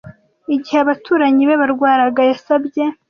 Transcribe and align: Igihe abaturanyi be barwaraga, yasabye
Igihe 0.55 0.77
abaturanyi 0.83 1.41
be 1.49 1.55
barwaraga, 1.61 2.21
yasabye 2.29 2.83